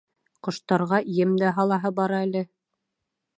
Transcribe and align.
Ҡоштарға 0.45 0.99
ем 1.17 1.35
дә 1.43 1.51
һалаһы 1.59 1.93
бар 2.01 2.15
әле... 2.23 2.43